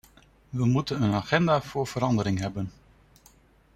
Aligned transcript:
We 0.49 0.65
moeten 0.65 1.01
een 1.03 1.13
agenda 1.13 1.61
voor 1.61 1.87
verandering 1.87 2.39
hebben. 2.39 2.71